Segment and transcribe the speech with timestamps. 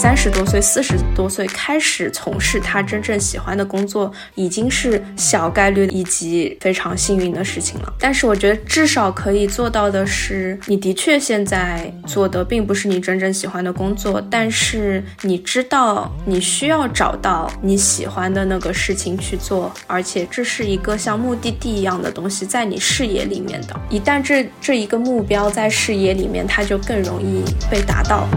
[0.00, 7.92] 三十多岁、四十多岁开始从事他真正喜欢的工作，已经是小概率以及非常幸运的事情了。
[7.98, 23.74] 但是我觉得至少可以做到的是，你的确现在做的并不是你真正喜欢的工作，但是你知道你需要找到你喜欢的那个事情去做，而且这是一个像目的地一样的东西在你视野里面的。
[23.90, 28.28] 一旦这这一个目标在视野里面，它就更容易被达到。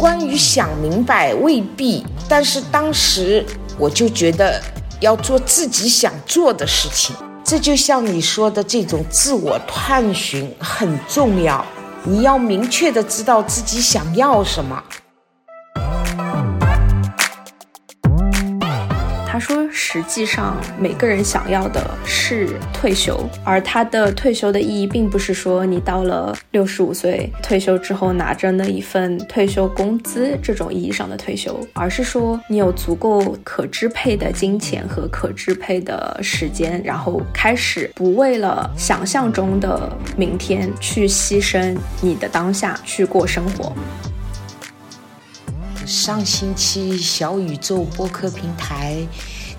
[0.00, 3.44] 关于想明白未必，但是当时
[3.76, 4.58] 我就觉得
[4.98, 7.14] 要做自己想做的事情，
[7.44, 11.62] 这就像你说的这种自我探寻很重要，
[12.02, 14.82] 你要明确的知道自己想要什么。
[19.40, 43.72] 说：“实际上，每个人想要的是退休，而他的退休的意义，并不是说你到了六十五岁退休之后拿着那一份退休工资这种意义上的退休，而是说你有足够可支配的金钱和可支配的时间，然后开始不为了想象中的明天去牺牲你的当下去过生活。”
[45.90, 49.04] 上星期小宇宙播客平台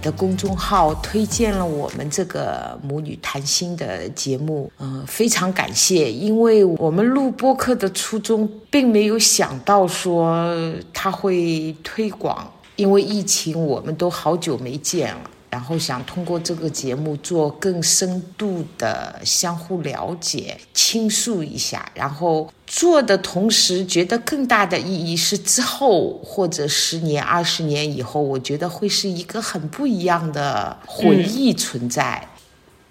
[0.01, 10.55] 的公众号推荐了我们这个母女谈心的节目，嗯，非常感谢，因为我们录播客的初衷并没有想到说
[10.93, 15.30] 它会推广，因为疫情我们都好久没见了。
[15.51, 21.91] 然后想通过这个节目做更深度的相互了解，倾诉一下。
[21.93, 32.25] 然后做的同时，觉得更大的意义是之后或者十年、二十年以后，我觉得会是一个很不一样的回忆存在。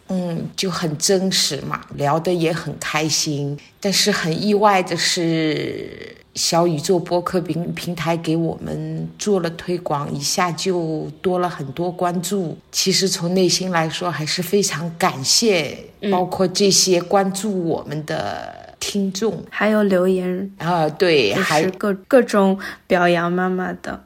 [0.08, 3.58] 嗯，就很真实嘛，聊得也很开心。
[3.80, 6.16] 但是很意外的是。
[6.40, 12.56] 小宇宙播客平平台给我们做了推广，一下就多了很多关注。
[12.72, 15.76] 其实从内心来说，还是非常感谢，
[16.10, 24.04] 包括这些关注我们的听众，还有留言啊，对，还各各种表扬妈妈的。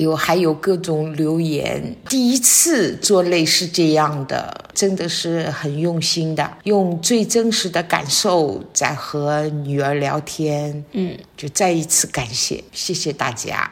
[0.00, 10.84] 有还有各种留言，第一次做类似这样的，真的是很用心的，用最真实的感受在和女儿聊天。
[10.92, 13.70] 嗯，就再一次感谢，谢谢大家。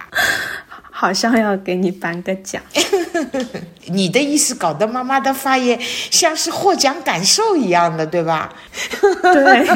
[0.91, 2.63] 好像要给你颁个奖。
[3.87, 5.79] 你的意思搞得妈妈的发言
[6.11, 8.55] 像是获奖感受一样的，对吧？
[9.23, 9.67] 对。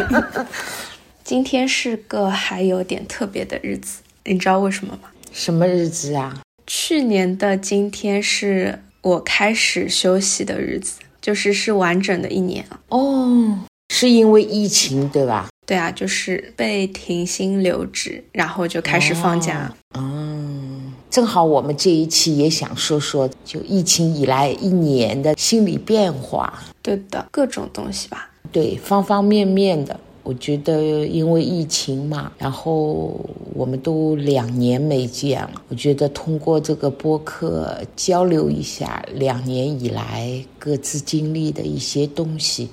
[1.22, 5.08] 今天是个还有点特别的日子，你知道为什么吗？
[5.32, 6.40] 什么日子啊？
[6.66, 13.58] 去年的今天是我开始休息的日子，就是是完整的一年哦。
[13.92, 15.48] 是因为疫情对吧？
[15.66, 19.72] 对啊，就是被停薪留职，然后就开始放假。
[19.98, 26.62] 嗯，正好我们这一期也想说说，就疫情以来一年的心理变化。
[26.82, 28.30] 对的，各种东西吧。
[28.52, 29.98] 对，方方面面的。
[30.30, 33.18] 我觉得因为疫情嘛，然后
[33.52, 35.60] 我们都两年没见了。
[35.68, 42.68] 我觉得通过这个播客交流一下两年以来各自经历的一些东西，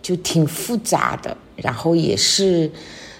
[0.00, 1.36] 就挺复杂的。
[1.56, 2.70] 然后也是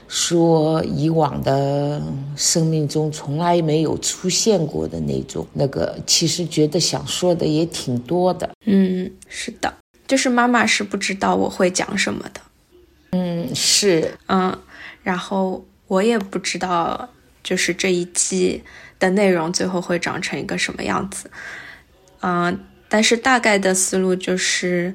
[0.08, 2.02] 说以往的
[2.34, 8.48] 生命中从来没有出现过的那种那个，其实觉得想说的也挺多的。
[8.64, 9.74] 嗯，是的，
[10.06, 12.40] 就是妈妈是不知道我会讲什么的。
[13.16, 14.58] 嗯，是，嗯，
[15.04, 17.08] 然后我也不知道，
[17.44, 18.64] 就是这一季
[18.98, 21.30] 的内容最后会长成一个什么样子，
[22.22, 24.92] 嗯，但是大概的思路就是，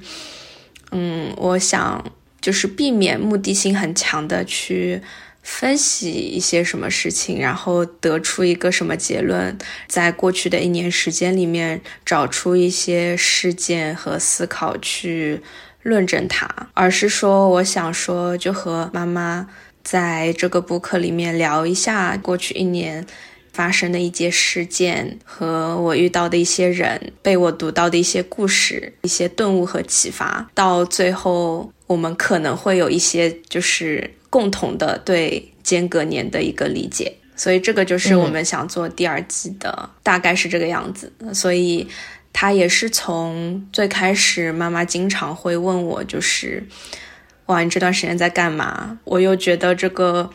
[0.91, 5.01] 嗯，我想就是避免目的性很强的去
[5.41, 9.57] 分析一些什么事情，然后得出一个什么结论，
[9.87, 15.41] 在过去的一年时间里面找出一些事件和思考去。
[15.81, 19.47] 论证它，而是说，我想说，就和妈妈
[19.83, 23.05] 在这个播客里面聊一下过去一年
[23.53, 30.49] 发生的一些事件，和我遇到的一些人，被我读到的一些故事，一些顿悟和启发。
[30.53, 37.11] 到最后，我们可能会有一些就是共同的对间隔年的一个理解。
[37.37, 41.11] 所以，这个就是我们想做第二季的，大概是这个样子。
[41.33, 41.87] 所以。
[42.31, 46.65] 他也是从最开始，妈妈经常会问我，就是
[47.47, 48.99] 哇，你这段时间在干嘛？
[49.03, 50.29] 我又觉得这个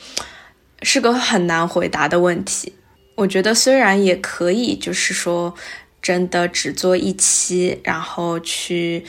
[0.82, 2.72] 是个很难回答的问题。
[3.14, 5.54] 我觉得虽然也可以，就是说
[6.02, 9.04] 真的只做一期，然后去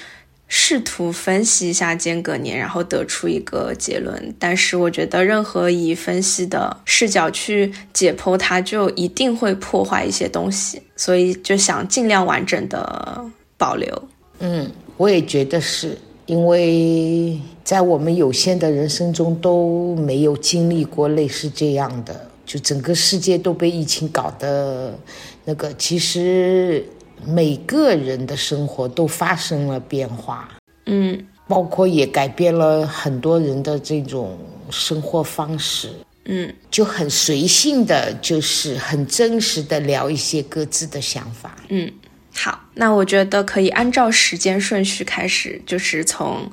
[0.47, 4.35] 试图分析一下间隔年，然后得出一个结论。
[4.37, 10.81] 但是我觉得，任何以分析的视角去解剖它，就一定会破坏一些东西。
[10.95, 13.25] 所以就想尽量完整的
[13.57, 14.03] 保留。
[14.39, 15.97] 嗯，我也觉得是
[16.27, 24.97] 因为在我们有限的人生中都没有经历过类似这样的，就整个世界都被疫情搞得
[25.43, 26.85] 那个，其实。
[27.27, 30.49] 每个人的生活都发生了变化，
[30.85, 34.37] 嗯，包括也改变了很多人的这种
[34.69, 35.93] 生活方式，
[36.25, 41.91] 嗯，就很随性的，就是很真实的聊一些各自的想法，嗯，
[42.33, 46.51] 好，那我觉得可以按照时间顺序开始，就是从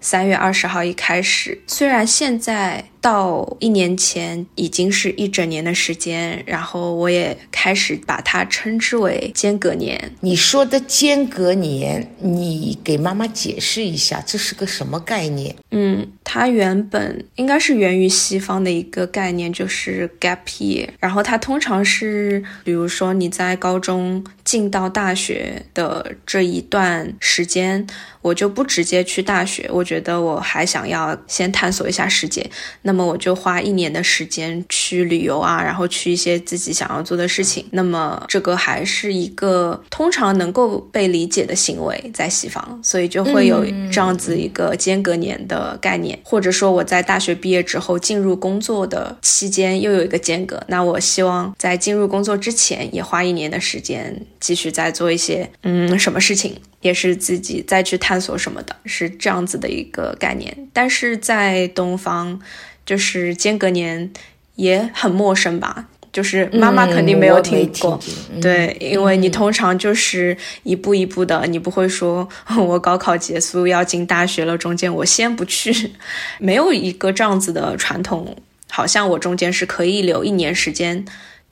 [0.00, 2.84] 三月二十号一开始，虽然现在。
[3.02, 10.14] 到一年前已经是一整年的时间，然后我也开始把它称之为间隔年。
[10.20, 15.54] 你说的间隔年，你给妈妈解释一下，这是个什么概念？
[15.72, 20.88] 嗯，它原本应该是源于西方的一个概念，就是 gap year。
[21.00, 27.84] 然后它通常是，比如说你在高中进到大学的这一段时间，
[28.20, 32.48] 我就不直接去大学，我觉得我还想要先探索一下世界。
[32.82, 37.64] 那那么我就花一年的时间去旅游啊，然后去一些自己想要做的事情。
[37.70, 50.62] 那么这个还是一个通常能够被理解的行为，在西方，所以就会有这样子一个间隔年的概念，或者说我在大学毕业之后进入工作的期间又有一个间隔。
[50.68, 56.54] 那我希望在进入工作之前也花一年的时间继续再做一些嗯什么事情。
[56.82, 60.54] 也是自己再去探索什么的，是这样子的一个概念。
[60.74, 62.38] 但是在东方，
[62.84, 64.12] 就是间隔年
[64.56, 65.86] 也很陌生吧？
[66.12, 67.98] 就是妈妈肯定没有听过，
[68.38, 75.92] 对，因为你通常就是一步一步的，你不会说我高考结束要进大学了，中间我先不去，
[76.38, 78.36] 没有一个这样子的传统。
[78.70, 81.02] 好像我中间是可以留一年时间。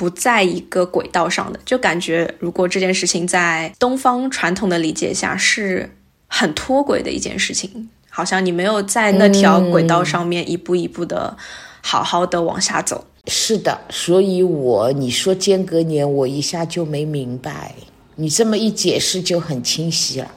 [0.01, 5.95] 不在一个轨道上的，就感觉如果这件事情在东方传统的理解下是
[6.27, 11.37] 很脱轨的一件事情，好像你没有在那条轨道上面一步一步的
[11.83, 13.05] 好好的往下走。
[13.27, 17.75] 是的，所以我你说间隔年，我一下就没明白，
[18.17, 20.33] 你这么一解释就很清晰了。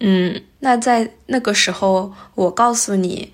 [0.00, 3.32] 嗯，那在那个时候，我告诉你。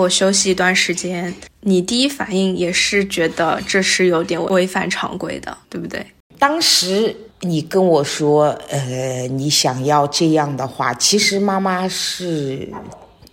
[0.00, 6.04] 我休息一段时间，你第一反应也是觉得这是有点违反常规的，对不对？
[6.38, 12.66] 当时你跟我说，呃，你想要这样的话，其实妈妈是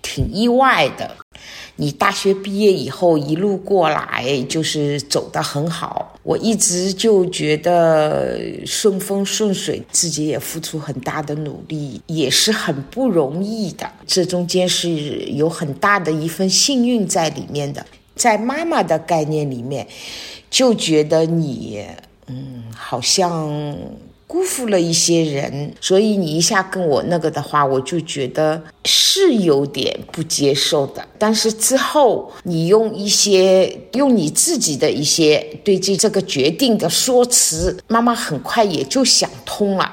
[0.02, 1.16] 挺意外的。
[1.80, 13.88] 你大学毕业以后一路过来就是走得很好，我一直就觉得顺风顺水，自己也付出很大的努力，也是很不容易的。
[14.08, 14.90] 这中间是
[15.30, 17.86] 有很大的一份幸运在里面的。
[18.16, 19.88] 在妈妈的概念里面，
[20.50, 21.86] 就觉得你，
[22.26, 23.78] 嗯，好像。
[24.28, 31.08] 辜负了一些人，所以你一下跟我那个的话，我就觉得是有点不接受的。
[31.18, 39.90] 但是之后你用一些用你自己的一些对这这个决定的说辞，妈妈很快也就想通了。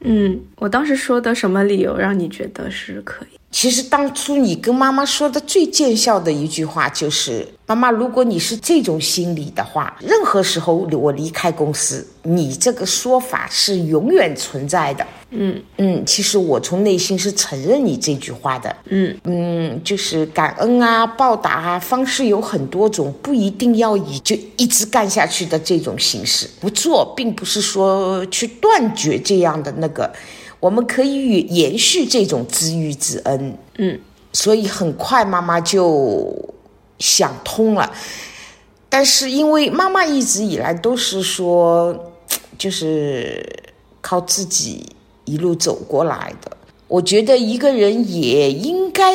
[0.00, 3.37] 嗯，我当时说的什么理由让你觉得是可以？
[3.50, 15.06] 其实当初你跟妈妈说的最见效的一句话就是：妈妈，如果你是这种心理的话，任何时候我离开公司，你这个说法是永远存在的。
[15.30, 18.76] 嗯嗯，其实我从内心是承认你这句话的。
[18.90, 26.48] 嗯嗯，就是感恩啊，报答啊，方式有很多种，不一定要以就一直干下去的这种形式。
[26.60, 30.12] 不做，并不是说去断绝这样的那个。
[30.60, 34.00] 我们可以延续这种知遇之恩，嗯，
[34.32, 36.34] 所以很快妈妈就
[36.98, 37.92] 想通了。
[38.88, 42.12] 但是因为妈妈一直以来都是说，
[42.56, 43.46] 就是
[44.00, 44.84] 靠自己
[45.24, 46.56] 一路走过来的。
[46.88, 49.14] 我觉得一个人也应该，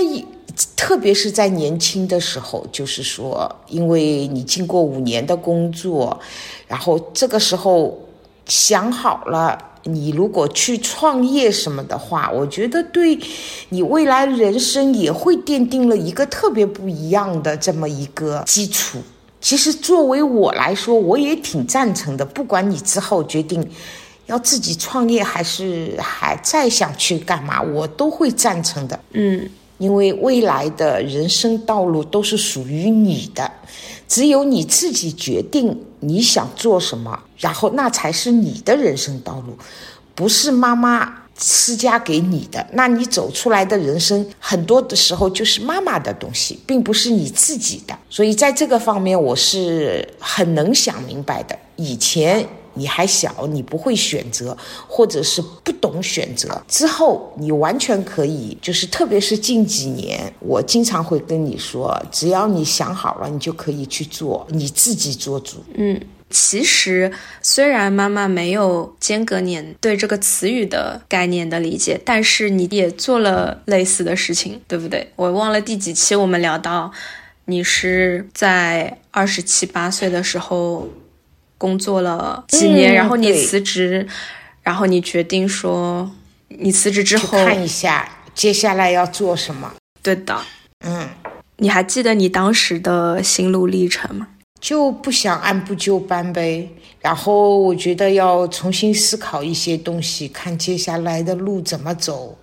[0.77, 6.17] 特别是在年轻的时候，就是说，因为你经过五年的工作，
[6.67, 7.99] 然后这个时候
[8.45, 9.71] 想好了。
[9.83, 13.19] 你如果去创业什么的话，我觉得对
[13.69, 18.99] 你未来人生也会奠定了一个特别不一样的这么一个基础。
[19.41, 22.23] 其实作为我来说，我也挺赞成的。
[22.23, 23.61] 不管你之后决定
[24.27, 28.97] 要自己创业，还是还再想去干嘛，我都会赞成的。
[29.11, 29.49] 嗯，
[29.79, 33.51] 因为未来的人生道路都是属于你的。
[34.07, 39.57] 只有你自己决定你想做什么，然后那才是你的人生道路，
[40.13, 47.97] 不是妈妈施加给你的，那你走出来的人生很多的时候就是妈妈的东西，并不是你自己的。
[48.09, 51.57] 所以在这个方面，我是很能想明白的。
[51.75, 65.63] 以前你还小，你不会选择，或者是不懂选择，之后你完全可以，就是特别是近几年，我经常会跟你说，只要你想好了，你就可以去做，你自己做主。
[65.75, 65.99] 嗯。
[66.29, 67.11] 其实，
[67.43, 75.07] 虽然妈妈没有间隔年对这个词语的概念的理解，但是你也做了类似的事情，对不对？
[75.15, 76.91] 我忘了第几期我们聊到，
[77.45, 80.89] 你是在二十七八岁的时候
[81.63, 84.05] 工作了几年，然后你辞职，
[84.63, 86.11] 然后你决定说，
[86.49, 88.05] 你辞职之后看一下
[88.35, 89.71] 接下来要做什么。
[90.01, 90.37] 对的，
[90.85, 91.07] 嗯，
[91.55, 94.27] 你还记得你当时的心路历程吗？
[94.59, 96.67] 就不想按部就班呗，
[96.99, 102.37] 然后我觉得要重新思考一些东西，看接下来的路怎么走。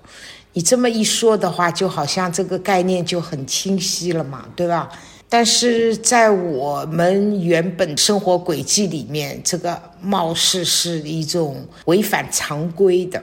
[0.55, 4.89] 你这么一说的话，就好像这个概念就很清晰了嘛，对吧？
[5.31, 13.23] 但是在我们原本生活轨迹里面，这个貌似是一种违反常规的。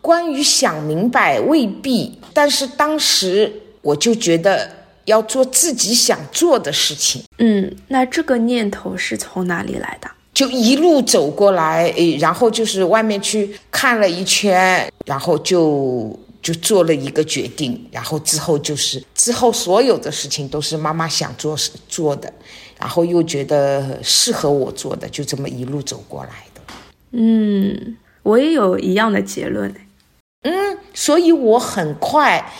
[0.00, 4.78] 关于想明白，未必，但是当时我就觉得。
[5.08, 7.22] 要做自己想做的事情。
[7.38, 10.10] 嗯，那这个念头是从哪里来的？
[10.34, 16.14] 就一路走过来，诶，然后就是外面去看了一圈，然后就
[16.48, 21.54] 就做了一个决定，然后之后就是之后所有的事情都是妈妈想做
[21.90, 22.32] 做的，
[22.80, 26.62] 然后又觉得适合我做的，就这么一路走过来的。
[27.10, 29.70] 嗯，我也有一样的结论。
[30.44, 32.50] 嗯，所以我很快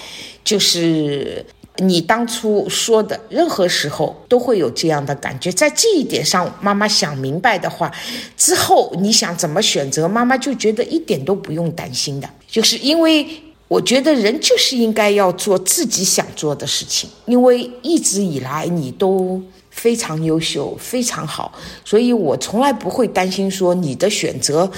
[0.44, 1.42] 就是。
[1.80, 7.88] 你当初说的，任何时候都会有这样的感觉，在这一点上，妈妈想明白的话，
[8.36, 12.28] 之后你想怎么选择，妈妈就觉得一点都不用担心的。
[12.48, 13.24] 就是因为
[13.68, 21.52] 我觉得人就是应该要做自己想做的事情，因为一直以来你都非常优秀，非常好，
[21.84, 24.70] 所以我从来不会担心说你的选择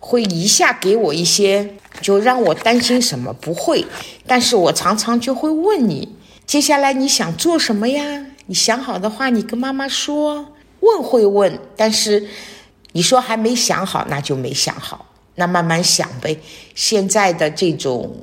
[0.00, 3.84] 会一下给我一些，就让我担心什么，不会。
[4.26, 6.08] 但是我常常就会问你。
[6.46, 8.26] 接下来你想做什么呀？
[8.46, 10.46] 你想好的话，你跟妈妈说。
[10.80, 12.28] 问会问，但是
[12.92, 16.36] 你说还没想好，那就没想好，那慢慢想呗。
[16.74, 18.14] 现在的这种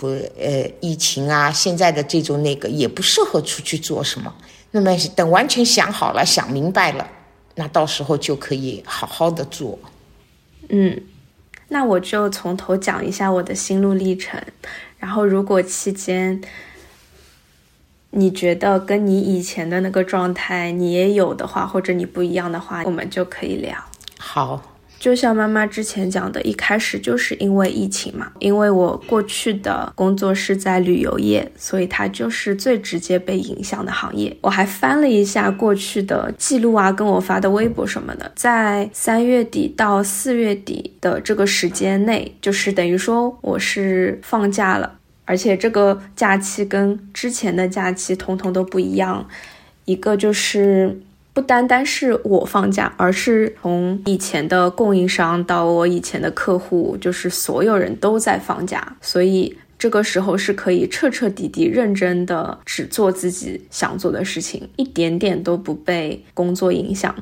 [0.00, 4.34] 我呃疫情啊，现在的这种那个也不适合出去做什么。
[4.70, 7.08] 那么等完全想好了、想明白了，
[7.54, 9.78] 那到时候就可以好好的做。
[10.68, 11.00] 嗯，
[11.68, 14.40] 那我就从头讲一下我的心路历程，
[14.98, 16.40] 然后如果期间。
[18.12, 23.78] 你觉得跟你以前的那个状态，你也有的话，或者你不一样的话，我们就可以聊。
[24.18, 24.69] 好，
[25.00, 34.36] 就像妈妈之前讲的，一开始就是因为疫情嘛，因为我过去的工作是在旅游业，所以它就是最直接被影响的行业。
[34.42, 44.98] 我还翻了一下过去的记录啊，跟我发的微博什么的，在三月底到四月底的这个时间内，就是等于说我是放假了。
[45.24, 49.26] 而且这个假期跟之前的假期通通都不一样，
[49.86, 51.00] 一个就是
[51.32, 67.14] 不单单是我放假，而是从以前的供应商到我以前的客户，就是所有人都在放假，所以这个时候是可以彻彻底底认真的只做自己想做的事情，一点点都不被工作影响。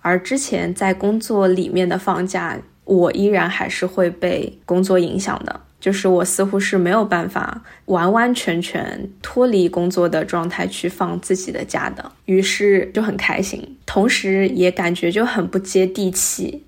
[0.00, 5.60] 而之前在工作里面的放假，我依然还是会被工作影响的。
[5.82, 16.62] 就是我似乎是没有办法完完全全脱离工作的状态去放自己的假的，于是就很开心，同时也感觉就很不接地气，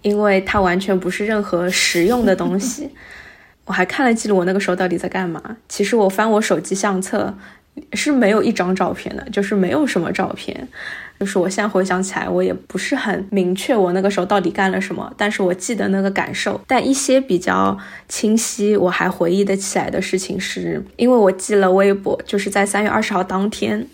[0.00, 2.88] 因为它完全不是任何实用的东西。
[3.66, 5.58] 我还看了记录，我那个时候到底在干嘛？
[5.68, 7.36] 其实我翻我手机相册
[7.92, 10.66] 是没有一张照片的，就是没有什么照片。
[11.20, 16.60] 就是我现在回想起来，我也不是很明确我那个时候到底干了什么，但是我记得那个感受。
[16.66, 17.78] 但一些比较
[18.08, 23.86] 清晰，我还回忆得起来的事情，是因为我记了微博，就是在三月二十号当天，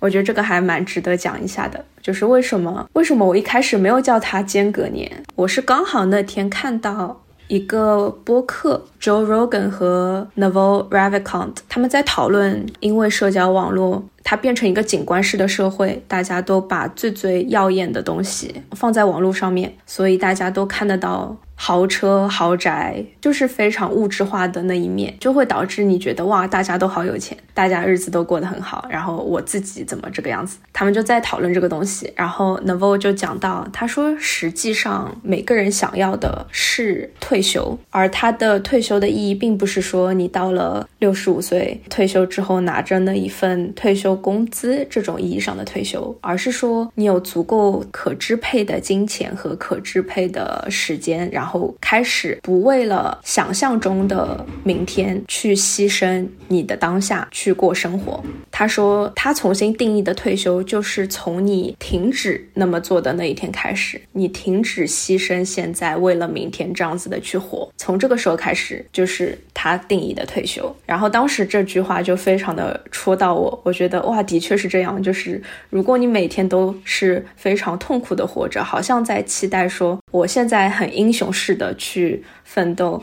[0.00, 1.84] 我觉得这个还蛮值得讲一下的。
[2.02, 5.10] 就是为什么为什么我一开始没有叫它间隔年？
[5.34, 7.22] 我是刚好那天看到。
[7.48, 30.58] 一个播客，Joe Rogan 和 Naval Ravikant，他们在讨论，因为社交网络它变成一个景观式的社会，大家都把最最耀眼的东西放在网络上面，所以大家都看得到豪车豪宅，就是非常物质化的那一面，就会导致你觉得哇，大家都好有钱，大家日子都过得很好，然后我自己怎么这个样子？
[30.74, 51.45] 他们就在讨论这个东西，然后 n a v o 就讲到，他说实际上每个人想要的是退休，而他的退休的意义并不是说你到了六十五岁退休之后拿着那一份退休工资这种意义上的退休，而是说你有足够可支配的金钱和可支配的时间，然后。
[51.46, 58.20] 然后开始不为了想象中的明天去牺牲你的当下去过生活。
[58.50, 70.74] 他说，他重新定义的退休就是从你停止那么做的那一天开始，你停止牺牲现在为了明天这样子的去活，从这个时候开始就是他定义的退休。
[70.84, 75.00] 然后当时这句话就非常的戳到我，我觉得哇，的确是这样。
[75.00, 81.26] 就是如果你每天都是非常痛苦的活着，好像在期待说我现在很英雄。
[81.32, 83.02] 式的去奋斗，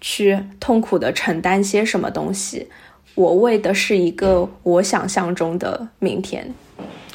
[0.00, 2.68] 去痛苦的承担些什么东西，
[3.14, 6.52] 我为的是一个我想象中的明天。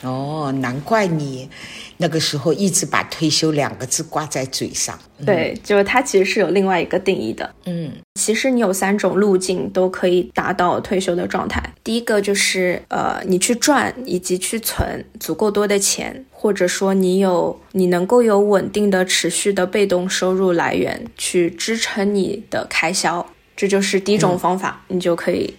[0.04, 1.50] 哦，难怪你
[1.98, 4.98] 那个时候一直把退休两个字挂在嘴上。
[5.26, 7.54] 对，就是它其实是有另外一个定义的。
[7.66, 11.62] 嗯，其实你有三种路径都可以达到退休的状态。
[11.84, 23.24] 第一个就是呃，你去赚以及去存足够多的钱，或者说你有你能够有稳定的、持续的被动收入来源去支撑你的开销，
[23.56, 25.54] 这就是第一种方法，你就可以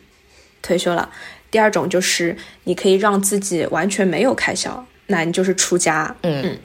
[0.60, 1.08] 退休了。
[1.52, 6.12] 第二种就是你可以让自己完全没有开销，那你就是出家。
[6.22, 6.58] 嗯嗯。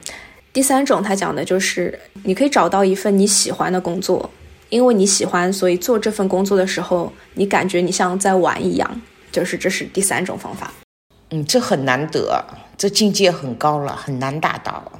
[0.52, 4.28] 第三种他讲的就是你可以找到一份你喜欢的工作，
[4.70, 9.00] 因为你喜欢，所以做这份工作的时候，你感觉你像在玩一样。
[9.30, 10.72] 就是这是第三种方法。
[11.30, 12.42] 嗯，这很难得，
[12.78, 14.90] 这境界很高了，很难达到。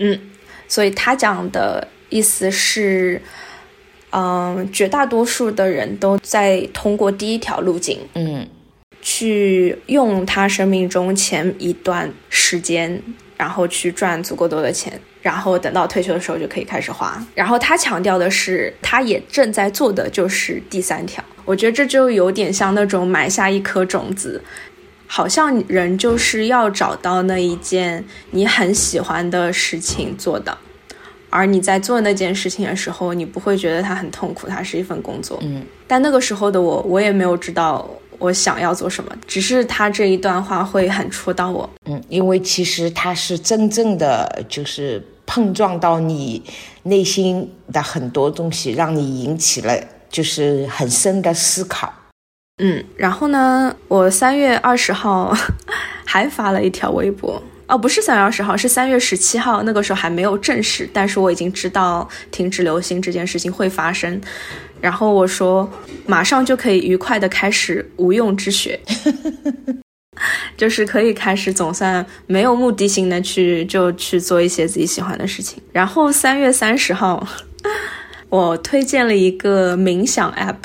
[0.00, 0.18] 嗯，
[0.66, 3.20] 所以他讲的意思是。
[4.10, 7.98] 嗯，绝大多数的人都在通过第一条路径。
[8.14, 8.48] 嗯。
[9.08, 13.00] 去用他生命中前一段时间，
[13.36, 17.24] 然后去赚足够多的钱，然后等到退休的时候就可以开始花。
[17.32, 21.22] 然后他强调的是，他也正在做的就是第三条。
[21.44, 24.42] 我觉得这就有点像那种埋下一颗种子，
[25.06, 30.58] 好像人就是要找到那一件你很喜欢的事情做的，
[31.30, 35.38] 而你在做那件事情的时候，你不会觉得它很痛苦，它是一份工作。
[35.42, 37.88] 嗯，但那个时候的我，我也没有知道。
[38.18, 39.12] 我想要做什么？
[39.26, 41.68] 只是他这一段话会很戳到我。
[41.84, 46.42] 嗯，因为其实他是真正的就是碰撞到你
[46.84, 51.92] 内心的很多东西，让你引起了就是很深的思考。
[52.62, 55.36] 嗯，然后呢，我三月二十号
[56.04, 57.42] 还发了一条微博。
[57.68, 59.64] 哦，不是三月二十号，是三月十七号。
[59.64, 64.20] 那个时候还没有正式，但是我已经知道停止流行这件事情会发生。
[64.80, 65.68] 然后我说，
[66.06, 68.78] 马上就可以愉快的开始无用之学，
[70.56, 75.60] 就是可以开始总算没有目的性的去就去做一些自己喜欢的事情。
[75.72, 77.26] 然后三月三十号，
[78.28, 80.56] 我推荐了一个冥想 app，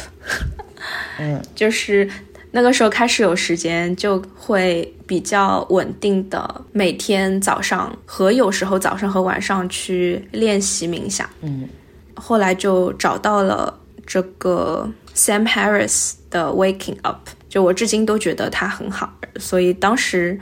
[1.17, 2.08] 嗯， 就是
[2.52, 11.67] 那个时候开始有时间，就会比较稳定的每天早上和有时候早上和晚上去练习冥想，嗯，
[12.13, 13.80] 后来就找到了。
[14.12, 20.38] 这个 Sam Harris 的 Waking Up，就我至今都觉得它很好，所以当时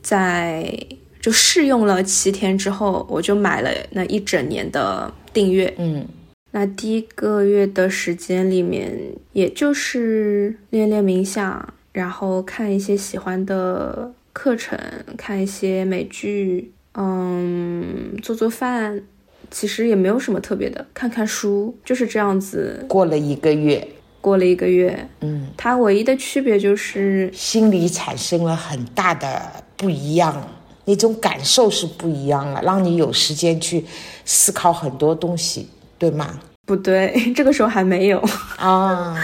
[0.00, 0.72] 在
[1.20, 5.74] 就试用了七天之后，我就买了那一整年的订阅。
[5.76, 6.06] 嗯，
[6.52, 8.96] 那第一个月的时间里面，
[9.32, 14.78] 也就是练练冥想，然后看一些喜欢的课程，
[15.16, 19.02] 看一些美剧，嗯，做做饭。
[19.50, 22.84] 其实也没有什么特别的，看看书就是这样子。
[22.88, 23.86] 过了一个月，
[24.20, 29.40] 过了一个月，嗯，它唯一的区别就是心里产生了很大的
[29.76, 30.48] 不一样，
[30.84, 33.84] 那种感受是不一样了，让你有时间去
[34.24, 36.38] 思考很多东西，对吗？
[36.66, 38.22] 不对， 这个时候还没有
[38.56, 39.16] 啊。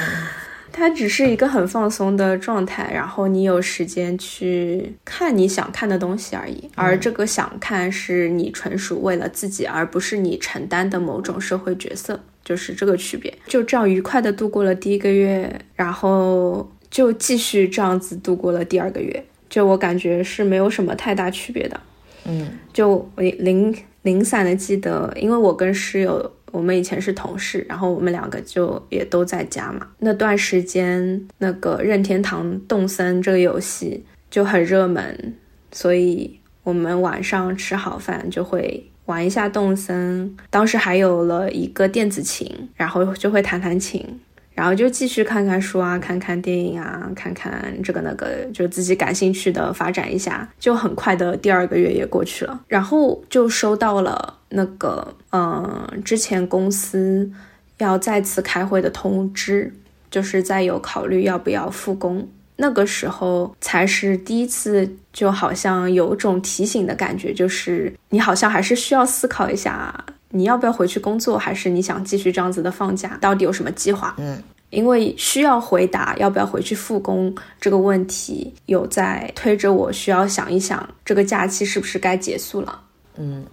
[0.78, 6.70] 它只是一个很放松的状态，然后你有时间去看你想看的东西而已。
[6.74, 13.32] 而这个想看是你纯属为了自己，而不是你承担的某种社会角色，就是这个区别。
[13.46, 19.24] 就这样愉快的度过了第一个月，然后就继续这样子度过了第二个月。
[19.48, 21.80] 就我感觉是没有什么太大区别的。
[22.26, 26.32] 嗯，就我零零散的记得，因为我跟室友。
[26.52, 29.88] 我们以前是同事，然后我们两个就也都在家嘛。
[29.98, 35.34] 那段时间，那个任天堂动森这个游戏就很热门，
[35.72, 44.04] 所以我们晚上吃好饭就会玩一下动森，当时还有了一个电子琴，然后就会弹弹琴，
[44.52, 50.48] 然后就继续看看书啊，看看电影啊，看看这个那个，就自己感兴趣的发展一下。
[50.58, 57.30] 就很快的第二个月也过去了，然后就收到了那个嗯，之前公司
[57.78, 59.72] 要再次开会的通知，
[60.10, 62.26] 就是在有考虑要不要复工。
[62.58, 69.94] 那个时候才是第一次，就好像有种提醒的感觉，就是你好像还是需要思考一下，
[70.30, 74.14] 你要不要回去工作，还是你想继续这样子的放假，到底有什么计划？
[74.16, 82.80] 嗯，因为需要回答要不要回去复工这个问题，有在推着我需要想一想，这个假期是不是该结束了？
[83.18, 83.44] 嗯，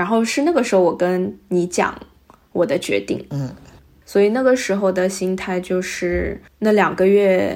[0.00, 1.94] 然后是那个时候我跟你讲
[2.52, 3.50] 我的决定，嗯，
[4.06, 7.54] 所以那个时候的心态就是那两个月。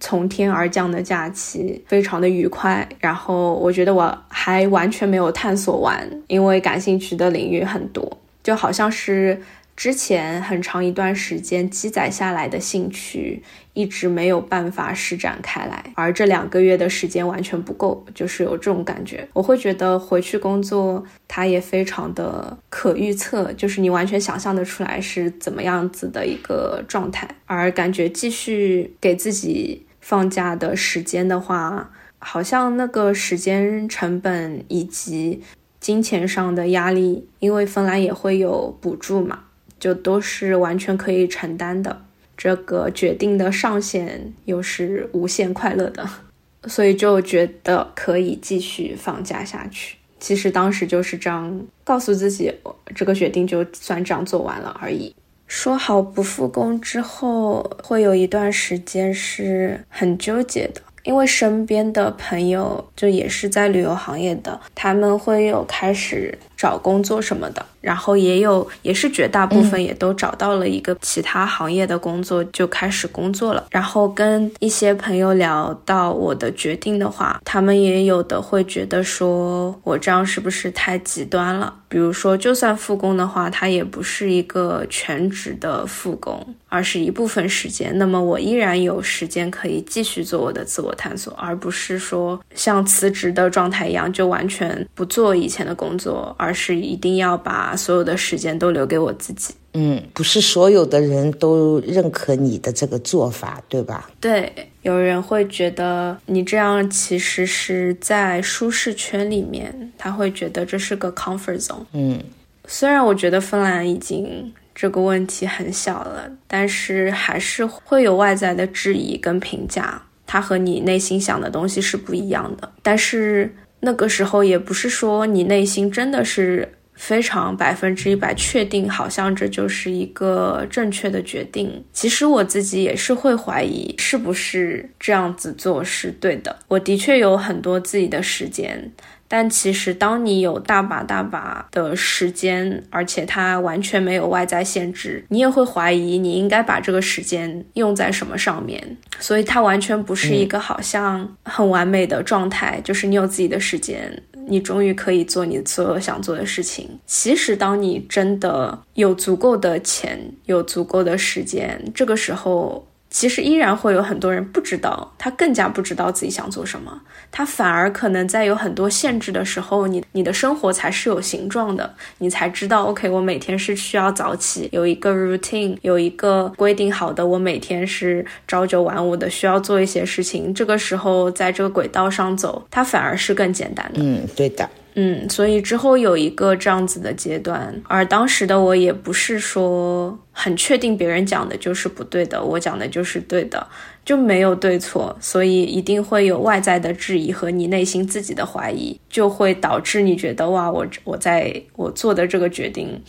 [0.00, 8.04] 从天而降的假期非常的愉快，然后我觉得我还完全没有探索完，因为感兴趣的领域很多，
[8.42, 9.40] 就好像是。
[9.78, 13.40] 之前很长一段时间积攒下来的兴趣
[13.74, 19.28] 一直没有办法施展开来，而这两个月的时间完全不够，就是有这种感觉。
[19.32, 27.28] 我会觉得回去工作，它也非常的可预测，就是你完全想象得出来是怎么样子的一个状态。
[27.46, 31.88] 而感觉继续给自己放假的时间的话，
[32.18, 35.40] 好像那个时间成本以及
[35.78, 39.44] 金钱上的压力，因为芬兰也会有补助嘛。
[39.78, 42.02] 就都是完全可以承担的，
[42.36, 46.08] 这个决定的上限又是无限快乐的，
[46.66, 49.96] 所以就觉得可以继续放假下去。
[50.20, 52.52] 其实当时就是这样告诉自己，
[52.94, 55.14] 这个决定就算这样做完了而已。
[55.46, 60.82] 说好不复工之后，会有一段时间是很纠结的。
[61.04, 73.64] 因为身边的朋友就也是在旅游行业的，他们会有开始找工作什么的，然后也有也是绝大部分也都找到了一个其他行业的工作，就开始工作了。
[73.70, 81.72] 然后跟一些朋友聊到我的决定的话，他们也有的会觉得说我这样是不是太极端了？
[81.90, 87.96] 比如说，就算复工的话，它也不是一个全职的复工，而是一部分时间。
[87.96, 99.54] 那么我依然有时间可以继续做我的自我探索，而不是说像辞职的状态一样，就完全不做以前的工作，而是一定要把所有的时间都留给我自己。
[99.74, 104.10] 嗯，不是所有的人都认可你的这个做法，对吧？
[104.18, 104.50] 对，
[104.82, 111.84] 有人会觉得你这样其实是在舒适圈里面，他会觉得这是个 comfort zone。
[111.92, 112.18] 嗯，
[112.66, 122.72] 虽然我觉得芬兰已经这个问题很小了，但是还是会有外在的质疑跟评价，它和你内心想的东西是不一样的。
[122.82, 126.68] 但是那个时候也不是说你内心真的是。
[127.00, 131.84] 非常百分之一百确定，好像这就是一个正确的决定。
[131.92, 136.58] 其实我自己也是会怀疑，是不是这样子做是对的。
[136.66, 138.92] 我的确有很多自己的时间。
[139.28, 148.96] 但其实，当你有大把大把的时间，而且它完全没有外在限制，你也会怀疑你应该把这个时间用在什么上面。
[149.20, 156.98] 所以，它完全不是一个好像很完美的状态，就是你有自己的时间，你终于可以做你所有想做的事情。
[157.06, 162.87] 其实，当你真的有足够的钱，有足够的时间，这个时候。
[163.10, 184.00] 其实依然会有很多人不知道，他更加不知道自己想做什么，他反而可能在有很多限制的时候，你你的生活才是有形状的，你才知道，OK，我每天是需要早起，有一个 routine，有一个规定好的，我每天是朝九晚五的，需要做一些事情，这个时候在这个轨道上走，它反而是更简单的。
[184.02, 184.68] 嗯，对的。
[185.00, 193.64] 嗯，所以之后有一个这样子的阶段，而当时的我也不是说很确定别人讲的就是不对的，我讲的就是对的，
[194.04, 203.00] 就没有对错，所以一定会有外在的质疑和你内心自己的怀疑，就会导致你觉得哇，我我在我做的这个决定。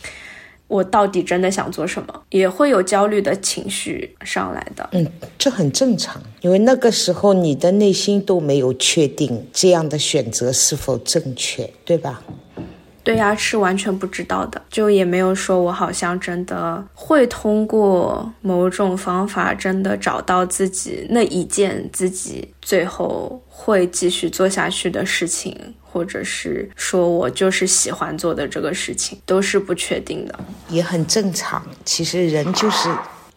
[0.70, 4.88] 我到底真的想做什么，也会有焦虑的情绪上来的。
[4.92, 5.04] 嗯，
[5.36, 12.22] 这很正常，因为那个时候你的内心都没有确定这样的选择是否正确，对吧？
[13.02, 25.74] 对呀，是完全不知道的，就也没有说我好像真的会通过某种方法真的找到自己那一件自己最后会继续做下去的事情。
[25.90, 31.62] 或者是说我就是喜欢做的这个事情，都是不确定的，也很正常。
[31.84, 32.88] 其实人就是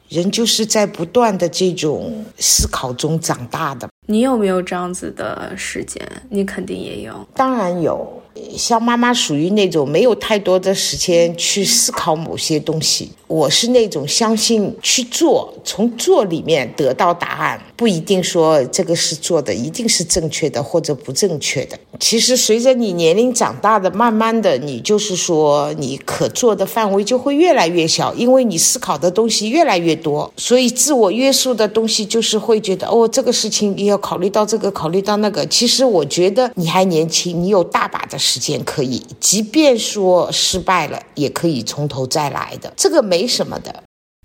[0.09, 3.89] 人，就是在不断的这种思考中长大的。
[4.07, 6.07] 你有没有这样子的时间？
[6.29, 7.27] 你肯定也有。
[7.33, 8.21] 当然有，
[8.55, 13.11] 像妈妈属于那种没有太多的时间去思考某些东西。
[13.33, 21.75] 我是那种相信去做，从做里面得到答案，不一定说这个是做的一定是正确的或者不正确的。
[21.99, 35.43] 其实随着你年龄长大的，慢慢的你就是说你可做的范围就会越来越小，因为你思考的东西越来越多，所以自我约束的东西就是会觉得哦，这个事情也要考虑到这个，考虑到那个。
[35.47, 42.71] 其实我觉得你还年轻，你有大把的时间可以，即便说失败了，也可以从头再来的。
[42.77, 43.22] 这个没。
[43.23, 43.83] 没什么的，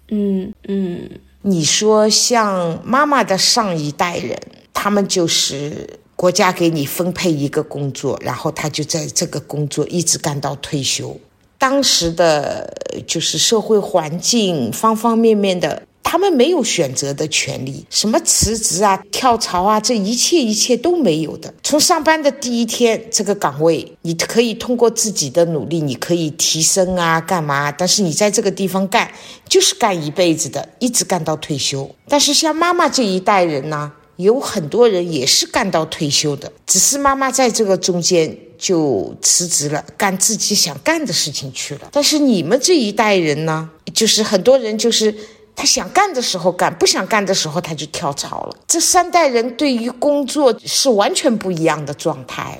[0.08, 1.08] 嗯嗯，
[1.42, 4.36] 你说像妈妈的上一代人，
[4.74, 11.16] 他们就是国家给你分配一个工作，然后他就在这个工作一直干到退休。
[11.58, 15.84] 当时的就是社会环境方方面面的。
[16.10, 21.52] 他们没有选择的权利，什么辞职啊、跳槽啊，这一切一切都没有的。
[21.62, 27.70] 从上班的第一天，这个岗位你可以通过自己的努力，你可以提升啊，干嘛？
[27.70, 29.12] 但是你在这个地方干，
[29.46, 31.94] 就是干一辈子的，一直干到退休。
[32.08, 41.90] 但是像妈妈这一代人呢，有很多人也是干到退休的，只是妈妈在这个中间就辞职了，干自己想干的事情去了。
[41.92, 45.14] 但是你们这一代人呢，就是很多人就是。
[45.58, 48.56] 他想干的时候干，不想干的时候他就跳槽了。
[48.68, 52.56] 这三代人对于工作是完全不一样的状态。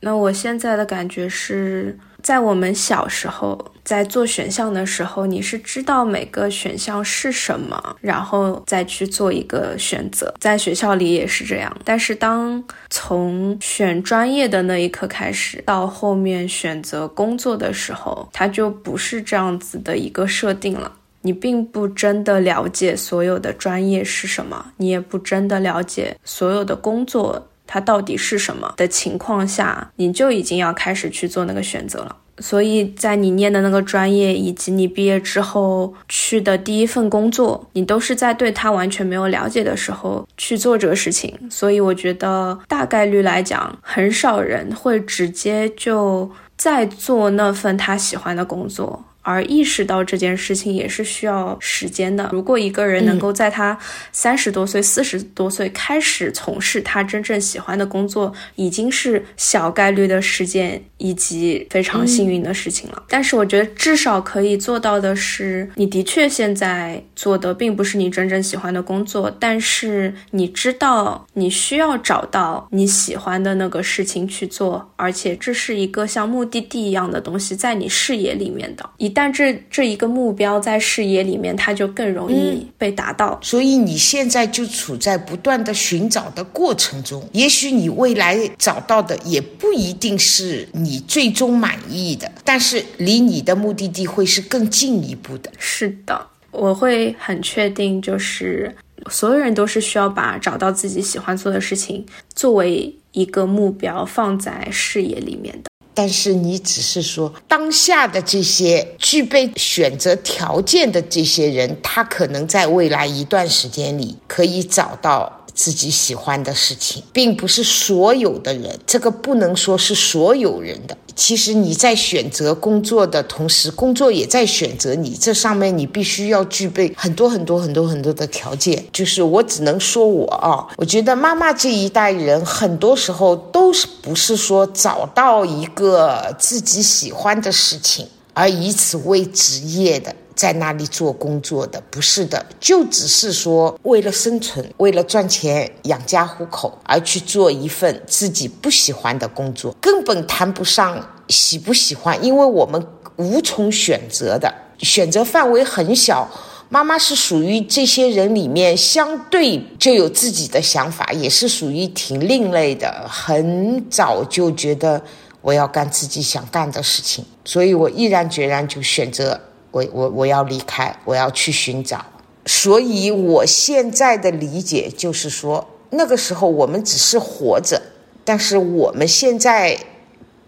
[0.00, 10.32] 那我现在的感觉是在我们小时候在做选项的时候，你是知道每个选项是什么，然后再去做一个选择。
[10.40, 20.90] 在学校里也是这样，但是当从选专业的那一刻开始，到后面选择工作的时候，它就不是这样子的一个设定了。
[21.26, 32.14] 你并不真的了解所有的专业是什么，你也不真的了解所有的工作它到底是什么的情况下，你就已经要开始去做那个选择了。
[32.40, 41.32] 所以在你念的那个专业以及你毕业之后去的第一份工作，你都是在对他完全没有了解的时候去做这个事情。
[41.48, 49.02] 所以我觉得大概率来讲，很少人会直接就在做那份他喜欢的工作。
[49.24, 52.28] 而意识到这件事情也是需要时间的。
[52.30, 53.76] 如果一个人能够在他
[54.12, 63.02] 三十多岁、四十多岁开始从事他真正喜欢的工作，已经是小概率的事件以及非常幸运的事情了。
[63.08, 78.88] 但是，我觉得至少可以做到的是，你的确现在做的并不是你真正喜欢的工作，但是你知道你需要找到你喜欢的那个事情去做，而且这是一个像目的地一样的东西在你视野里面的。
[78.98, 83.38] 一但这这一个目标在视野里面，它就更容易被达到。
[83.40, 95.50] 所以你现在就处在不断的寻找的过程中，也许你未来找到的也不一定是你最终满意的，但是离你的目的地会是更进一步的。
[95.58, 98.74] 是的，我会很确定，就是
[99.08, 105.70] 所有人都是需要把找到自己喜欢做的事情作为一个目标放在视野里面的。
[105.94, 115.43] 但是你只是说当下的这些具备选择条件的这些人，他可能在未来一段时间里可以找到。
[115.54, 120.96] 自己喜欢的事情，并不是所有的人，这个不能说是所有人的。
[121.16, 125.16] 其实你在选择工作的同时，工作也在选择你。
[125.16, 128.84] 这上面你必须要具备很多很多很多很多的条件。
[128.92, 140.12] 就是我只能说我啊，我觉得妈妈这一代人很多时候都是不是说找到一个自己喜欢的事情，而以此为职业的。
[140.34, 152.84] 在那里做工作的不是的，就只是说为了生存、为了赚钱养家糊口而去做一份自己不喜欢的工作，根本谈不上喜不喜欢，因为我们
[153.16, 156.28] 无从选择的，选择范围很小。
[156.70, 165.00] 妈妈是属于这些人里面相对就有自己的想法，也是属于挺另类的，很早就觉得
[165.40, 169.38] 我要干自己想干的事情，所以我毅然决然就选择。
[169.74, 172.06] 我我我要离开，我要去寻找，
[172.46, 177.82] 所以我现在的理解就是说，那个时候我们只是活着，
[178.24, 179.76] 但是我们现在，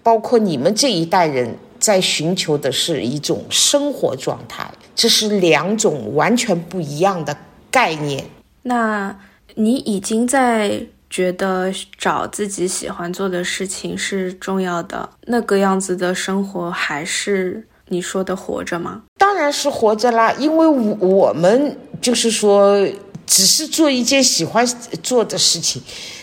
[0.05, 7.37] 包括你们这一代人，在寻求的是一种生活状态，这是两种完全不一样的
[7.69, 8.25] 概念。
[8.63, 9.19] 那
[9.57, 17.67] 你已经在觉得找自己喜欢做的事情是重要的，那个样子的生活还是？
[17.89, 19.03] 你说的活着吗？
[19.17, 22.87] 当然是活着啦，因为我我们就是说，
[23.27, 24.67] 只是做一件喜欢
[25.03, 25.81] 做的事情，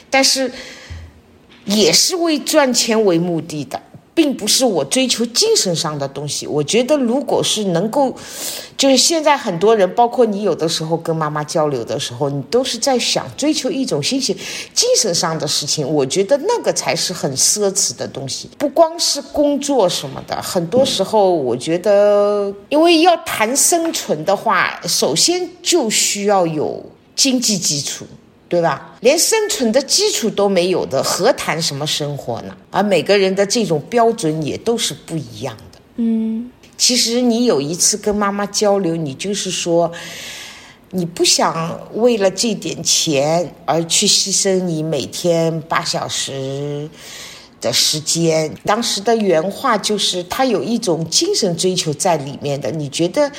[0.10, 0.52] 但是
[1.66, 3.82] 也是为赚钱为目的的。
[4.16, 6.46] 并不是我追求精神上的东西。
[6.46, 8.16] 我觉得，如果是能够，
[8.78, 14.36] 就是现在很多人，包括你，有的时候跟妈妈交流的时候，你都是在想追求一种心情、
[14.74, 15.88] 精神上的事情。
[15.88, 20.40] 我觉得那个才是很奢侈的东西，不光是工作什么的。
[20.42, 26.84] 很多时候，我觉得，因为要谈生存的话，首先就需要有
[27.16, 28.06] 经济基础。
[28.50, 28.96] 对吧？
[29.00, 32.56] 连生存的基础都没有的，何谈什么生活呢？
[32.70, 35.80] 而每个人的这种标准也都是不一样的。
[35.96, 39.92] 嗯，其实你有一次跟妈妈交流，你就是说，
[40.92, 46.88] 你不想为了这点钱而去牺牲你每天八小时
[47.60, 48.54] 的时间。
[48.64, 52.70] 当时的原话就是，他有一种精神追求在里面的。
[52.70, 53.32] 你觉得？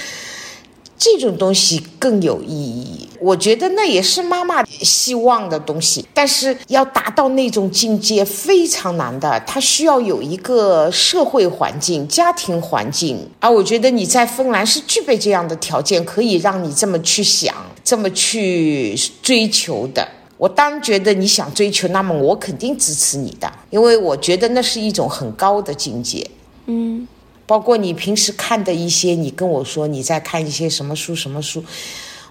[0.97, 6.07] 这种东西更有意义，我觉得那也是妈妈希望的东西。
[6.15, 13.29] 但是要达到那种境界非常难的，它需要有一个社会环境、家庭环境。
[13.41, 20.07] 而我觉得你在芬兰是具备这样的条件，可以让你这么去想、这么去追求的。
[20.39, 26.29] 我当然觉得你想追求，那么我肯定支持你的，因为我觉得那是一种很高的境界。
[26.67, 27.07] 嗯。
[27.47, 31.63] 包括你平时看的一些，你跟我说你在看一些什么书什么书，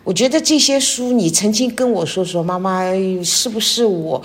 [0.04, 2.84] 我觉得这些书你曾经跟我说说，妈妈
[3.24, 4.22] 是不是我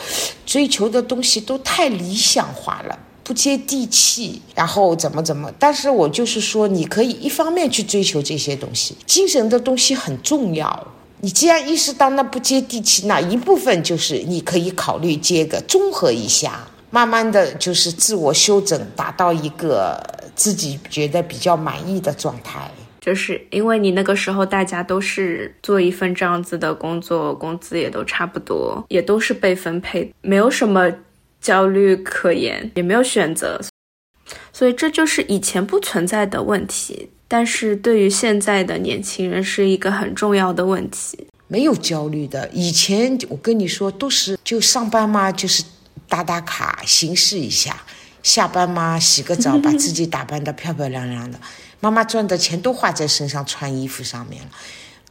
[0.47, 5.53] 追求的东西都太理想化了，不接地气，然后怎么怎么？
[5.59, 10.87] 但是我就是说，你可以一方面去追求这些东西，精神的东西很重要。
[11.21, 19.99] 你既然意识到那不接地气，那一部分就是你可以考虑接个综合一下，慢慢的就是自我修整，达到一个。
[20.39, 22.71] 自己觉得比较满意的状态，
[23.01, 30.89] 就是因为你那个时候大家都是做一份这样子的工作，工资也都差不多，也都是被分配，没有什么
[31.41, 33.61] 焦虑可言，也没有选择，
[34.53, 41.27] 所以这就是以前不存在的问题，但是对于现在的年轻人是一个很重要的问题。
[41.49, 45.65] 没有焦虑的，以前我跟你说都是就上班嘛，就是
[46.09, 47.83] 打打卡，形式一下。
[48.23, 51.39] 下班嘛，洗个澡，把自己打扮得漂漂亮亮的。
[51.81, 54.51] 妈妈赚的钱都花在身上穿衣服上面了，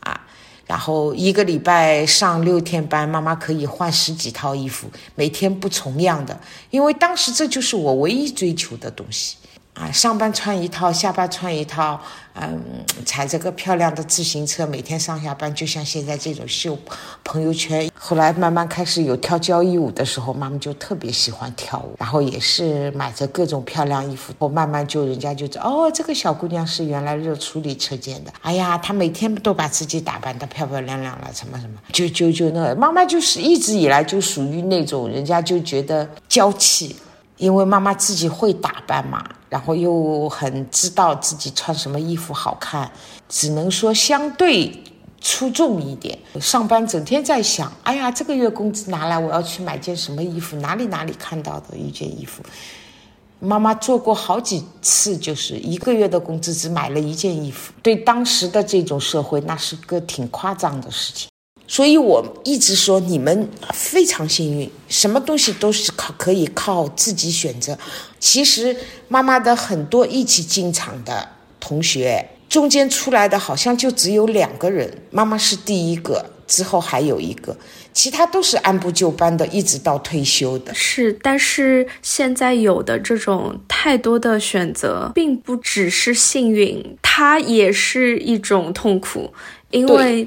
[0.01, 0.21] 啊，
[0.65, 6.37] 然后一个礼拜上六天班，妈妈可以换十几套衣服，每天不重样的，
[6.69, 9.37] 因为当时这就是我唯一追求的东西。
[9.79, 12.01] 啊，上班穿一套，下班穿一套，
[12.33, 12.59] 嗯，
[13.05, 16.75] 踩着个漂亮的自行车，每天上下班，就像现在这种秀
[17.23, 17.87] 朋友圈。
[17.93, 24.33] 后来慢慢开始有跳交谊舞的时候，妈妈就特别喜欢跳舞，然后也是买着各种漂亮衣服。
[24.39, 28.33] 我慢慢就人家就知道，哦，这个小姑娘是原来热处理车间的。
[28.41, 36.95] 哎呀，她每天都把自己打扮得漂漂亮亮了，什么什么，就就就那妈妈就是一直以来就属于那种人家就觉得娇气。
[37.37, 42.91] 因为妈妈自己会打扮嘛，然后又很知道自己穿什么衣服好看，
[43.29, 44.83] 只能说相对
[45.21, 46.17] 出众一点。
[46.39, 50.57] 上班整天在想，哎呀，这个月工资拿来，我要去买件什么衣服？
[50.57, 52.43] 哪里哪里看到的一件衣服？
[53.39, 57.71] 妈妈做过好几次，就是一个月的工资只买了一件衣服。
[57.83, 61.29] 对当时的这种社会，那是个挺夸张的事情。
[61.69, 67.77] 所以我一直说你们非常幸运，什么东西都是靠可以靠自己选择。
[68.19, 68.75] 其实
[69.09, 71.27] 妈妈的很多一起进厂的
[71.59, 77.57] 同学，中间出来的好像就只有两个人，妈妈是第一个，之后还有一个，
[77.93, 80.73] 其他都是按部就班的，一直到退休的。
[80.73, 89.33] 是，但是现在有的这种太多的选择，并不只是幸运，它也是一种痛苦，
[89.71, 90.25] 因为。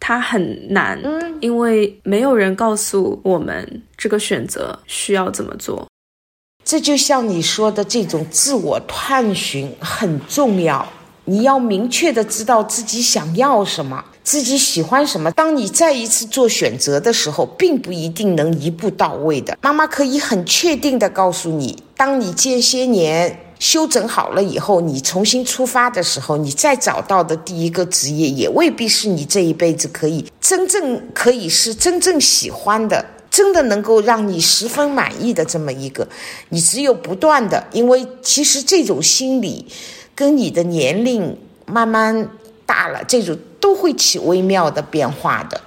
[0.00, 0.98] 它很难，
[1.40, 5.86] 因为没有人告诉我们这个选择需要怎么做。
[6.64, 10.86] 这就像你说的，这种自我探寻很重要。
[11.26, 15.30] 你要明确的知道自己想要什么，自己喜欢什么。
[15.30, 19.56] 当你再一次做选择的时候，并不一定能一步到位的。
[19.60, 23.38] 妈妈可以很确定的告诉你，当你间些年。
[23.60, 36.08] 修整好了以后，你重新出发的时候，你再找到的第一个职业也未必是你这一辈子可以真正可以是真正喜欢的，真的能够让你十分满意的这么一个。
[36.48, 39.66] 你只有不断的，因为其实这种心理
[40.14, 42.30] 跟你的年龄慢慢
[42.64, 45.60] 大了，这种都会起微妙的变化的。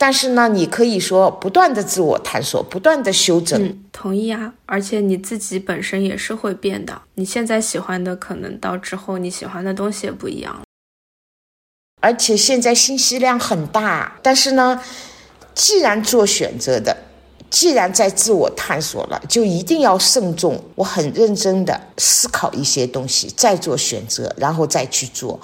[0.00, 3.60] 但是呢，你可以说不断的自我探索，不断的修正。
[3.60, 4.54] 嗯，同意啊。
[4.64, 7.02] 而且你自己本身也是会变的。
[7.14, 10.62] 你现在喜欢的，可能到之后你喜欢的东西也不一样。
[12.00, 14.80] 而且现在信息量很大，但是呢，
[15.52, 16.96] 既然做选择的，
[17.50, 20.62] 既然在自我探索了，就一定要慎重。
[20.74, 25.38] 我很认真的思考一些东西，再做选择，然后再去做。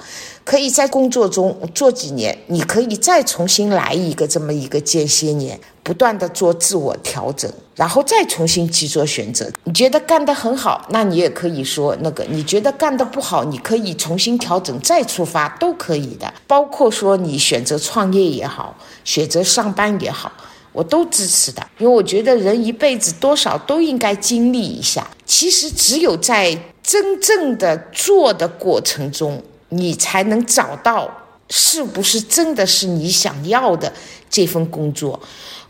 [0.45, 9.51] 可以在工作中做几年，你可以再重新来一个这么一个间歇年，不断的做自我调整，然后再重新去做选择。
[9.65, 16.31] 你觉得干得很好，那你也可以说那个；你觉得干得不好，你可以重新调整再出发，都可以的。
[16.47, 20.31] 包括说你选择创业也好，选择上班也好。
[20.75, 25.09] 我都支持的，因为我觉得人一辈子多少都应该经历一下。
[25.25, 26.53] 其实只有在
[26.83, 31.09] 真正的做的过程中，你才能找到
[31.49, 33.93] 是不是真的是你想要的
[34.29, 35.19] 这份工作。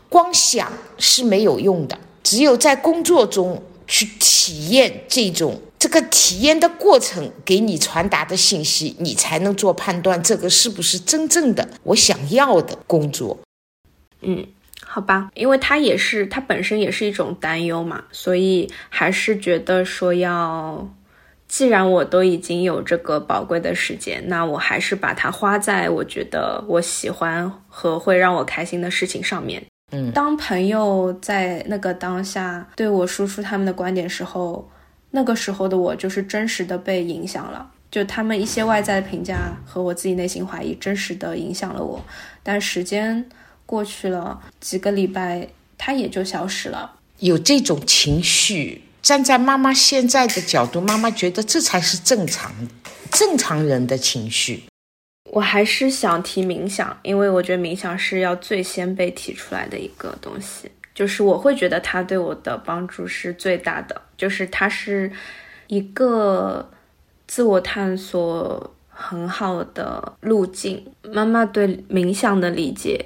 [0.09, 13.37] 光想是没有用的，只有在工作中去体验这种这个体验的过程给你传达的信息，你才能做判断，这个是不是真正的我想要的工作。
[14.21, 14.47] 嗯。
[14.95, 20.89] 好吧，因为它也是，它本身也是一种担忧嘛，所以还是觉得说要，
[21.49, 29.61] 既然我都已经有这个宝贵的时间，那我还是把它花在我觉得我喜欢和会让我开心的事情上面。
[29.91, 34.71] 嗯，当朋友在那个当下对我输出他们的观点时候，
[35.11, 42.01] 那个时候的我就是真实的被影响了，就他们一些外在的评价和我自己内心怀疑，真实的影响了我，
[42.41, 43.25] 但时间。
[43.65, 45.47] 过去了几个礼拜，
[45.77, 46.99] 他也就消失了。
[47.19, 52.53] 有这种情绪，站在妈妈现在的角度，妈妈觉得这才是正常，
[53.11, 54.63] 正常人的情绪。
[55.31, 60.69] 我还是想提冥想，因为我觉得冥想是要最先被提出来的一个东西。
[60.93, 65.11] 就是我会觉得它对我的帮助是最大的，就是它是
[65.67, 66.69] 一个
[67.27, 70.85] 自我探索很好的路径。
[71.11, 73.05] 妈妈对冥想的理解。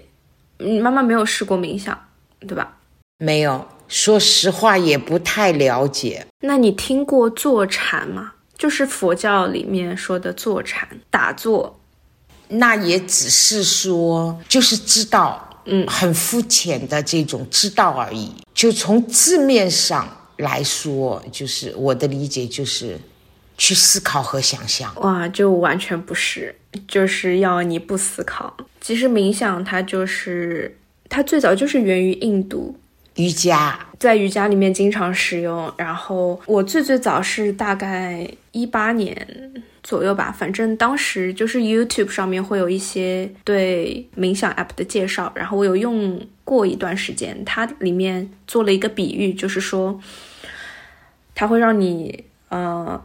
[0.60, 1.98] 你妈妈没有试过冥想，
[2.42, 2.78] 对吧？
[3.18, 6.26] 没有，说实话也不太了解。
[6.42, 8.34] 那你听过坐禅吗？
[8.58, 11.80] 就是佛教里面说的坐禅打坐，
[12.50, 18.34] 那也只是说就是知道，嗯，很肤浅的这种知道而已。
[18.54, 20.06] 就从字面上
[20.36, 23.00] 来说，就是我的理解就是
[23.58, 24.94] 去思考和想象。
[25.02, 26.54] 哇，就完全不是，
[26.88, 28.56] 就是要你不思考。
[28.80, 30.78] 其实冥想它就是，
[31.10, 32.76] 它最早就是源于印度
[33.16, 35.72] 瑜伽，在瑜伽里面经常使用。
[35.78, 39.54] 然后我最最早是大概一八年
[39.84, 47.44] 左右吧，反正当时就是 YouTube 上面会有一些对冥想 App 的介绍，然后我有用过一段时间。
[47.44, 50.00] 它里面做了一个比喻，就是说，
[51.34, 53.04] 它会让你呃。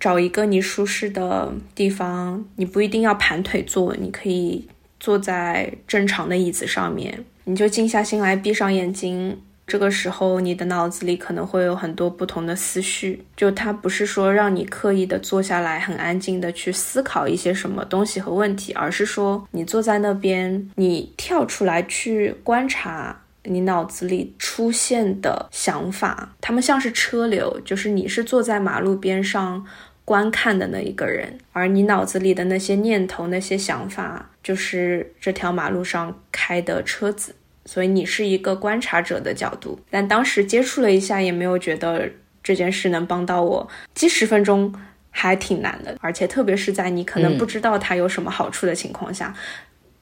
[0.00, 4.66] 找一个你舒适的地方，你不一定要盘腿坐，你可以。
[4.98, 9.38] 坐在正常的椅子上面，你就静下心来，闭上眼睛。
[9.66, 13.22] 这个时候，你的脑子里可能会有很多不同的思绪。
[13.36, 29.66] 就它不是说让你刻意的坐下来，很安静的去思考一些什么东西和问题，而是说你坐在那边，你跳出来去观察你脑子里出现的想法，他们像是车流，就是你是坐在马路边上。
[30.06, 37.34] 观看的那一个人，而你脑子里的那些念头、那些想法，就是这条马路上开的车子。
[37.64, 39.76] 所以你是一个观察者的角度。
[39.90, 42.08] 但当时接触了一下，也没有觉得
[42.40, 43.68] 这件事能帮到我。
[43.94, 44.72] 记十分钟
[45.10, 49.34] 还挺难的，而且特别是在你可能不知道它有什么好处的情况下。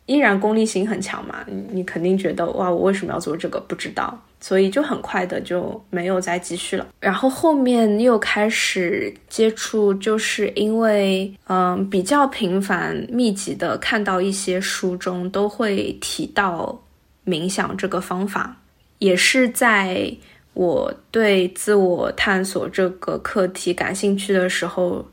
[0.07, 1.45] 依然功利心很强嘛？
[1.47, 3.59] 你你肯定觉得哇，我为什么要做这个？
[3.61, 6.87] 不知道，所以就很快的就没有再继续了。
[7.01, 16.79] 然后后面又开始接触，就是因为嗯比较频繁、密集的看到一些书中都会提到
[17.25, 18.55] 冥想这个方法，
[18.99, 20.15] 也是在
[20.53, 25.07] 我对自我探索这个课题感兴趣的时候，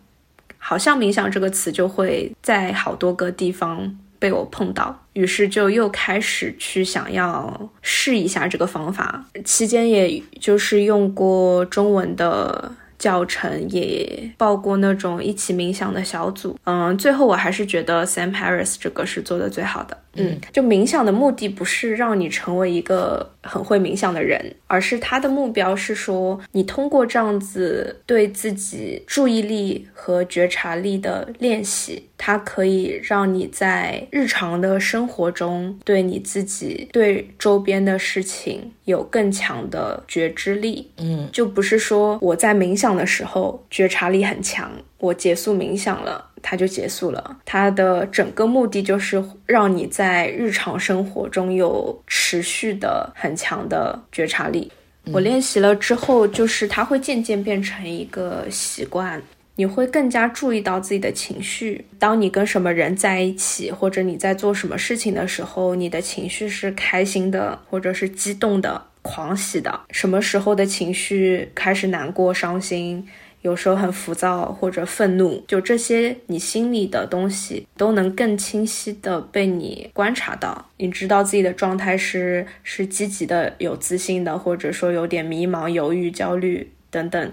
[0.57, 3.97] 好像冥想这个词就会在好多个地方。
[4.21, 12.71] 被我碰到，于是就又开始去想要试一下这个方法，期间也就是用过中文的。
[13.01, 19.97] 教程也报过那种一起冥想的小组，嗯，最后我还是觉得 Sam Harris 这个是做的最好的。
[20.13, 40.91] 嗯，就冥想的目的不是让你成为一个很会冥想的人，而是他的目标是说，你通过这样子对自己注意力和觉察力的练习，它可以让你在日常的生活中对你自己、对周边的事情有更强的觉知力。
[40.97, 42.91] 嗯，就不是说我在冥想。
[42.91, 44.69] 的时候觉察力很强，
[45.01, 47.37] 我结束冥想了，它就结束了。
[47.43, 54.71] 它的整个目的就是让你在日常生活中有持续的很强的觉察力。
[55.11, 59.21] 我练习了之后，就是它会渐渐变成一个习惯。
[59.55, 61.83] 你会更加注意到自己的情绪。
[61.99, 69.79] 当你跟什么人在一起，或者你在做什么事情的时候，你的情绪是开心的，或者是激动的、狂喜的。
[69.91, 73.05] 什么时候的情绪开始难过、伤心，
[73.41, 80.69] 有时候很浮躁或者愤怒，就这些你心里的东西都能更清晰的被你观察到。
[80.77, 87.31] 你知道自己的状态是是积极的、有自信的，或者说有点迷茫、犹豫、焦虑等等。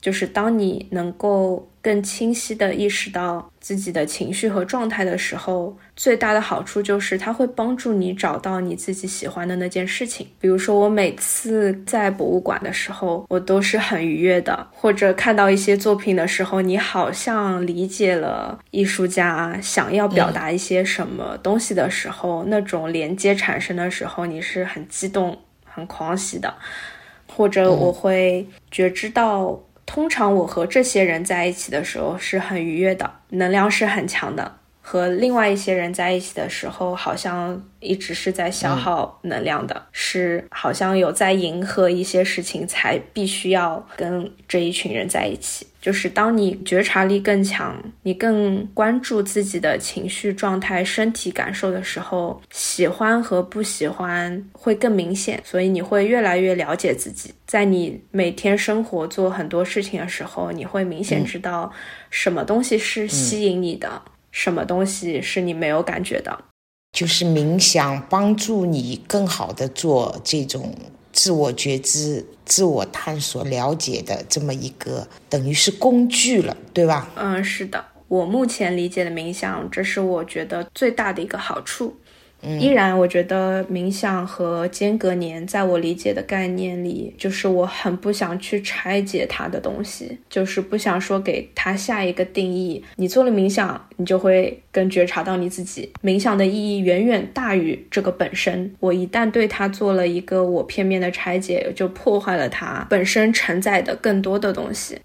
[0.00, 10.26] 就是当你能够更清晰地意识到自己的情绪和状态的时候，最大的好处就是它会帮助你找到你自己喜欢的那件事情。
[10.38, 26.54] 比如说，我每次在博物馆的时候，我都是很愉悦的；或者看到一些作品的时候，你好像理解了艺术家想要表达一些什么东西的时候，那种连接产生的时候，你是很激动、很狂喜的。
[27.26, 29.60] 或者我会觉知到。
[29.94, 34.56] 通常我和这些人在一起的时候是很愉悦的，能量是很强的。
[34.80, 45.66] 和另外一些人在一起的时候，好像一直是在消耗能量的，是好像有在迎合一些事情，才必须要跟这一群人在一起。
[45.82, 55.42] 就是当你觉察力更强，你更关注自己的情绪状态、身体感受的时候，喜欢和不喜欢会更明显。
[55.44, 57.34] 所以你会越来越了解自己。
[57.44, 61.70] 在你每天生活做很多事情的时候，你会明显知道
[62.10, 66.44] 什么东西是吸引你的，什么东西是你没有感觉的。
[66.96, 70.72] 就是冥想帮助你更好的做这种。
[71.22, 77.08] 自我觉知、自我探索、了解的这么一个，等于是工具了，对吧？
[77.14, 77.84] 嗯，是的。
[78.08, 81.94] 我目前理解的冥想，这是我觉得最大的一个好处。
[82.42, 92.84] 依然，我觉得冥想和间隔年，在我理解的概念里，就是我很不想去拆解它的东西，就是不想说给它下一个定义。
[92.96, 95.90] 你做了冥想，你就会更觉察到你自己。
[96.02, 98.74] 冥想的意义远远大于这个本身。
[98.80, 104.98] 我一旦对它做了一个我片面的拆解，就破坏了它本身承载的更多的东西。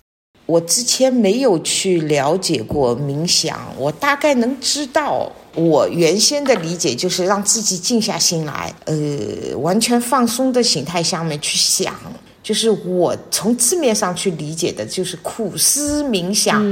[0.47, 5.31] 我之前没有去了解过冥想，我大概能知道。
[5.53, 11.95] 我原先的理解就是让自己静下心来，呃，完全放松的形态下面去想，
[12.43, 16.63] 就是我从字面上去理解的，就是苦思冥想，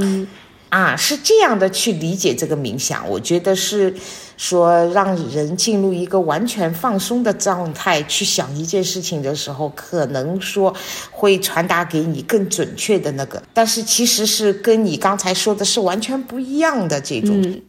[0.68, 3.08] 啊，是这样的去理解这个冥想。
[3.08, 3.94] 我觉得是
[4.36, 10.74] 说让人进入一个完全放松的状态去想一件事情的时候，可能说
[11.10, 17.62] 会传达给你更准确的那个，但是其实是跟你刚才说的是完全不一样的这种。